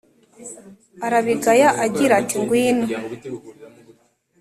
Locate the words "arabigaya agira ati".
1.05-2.35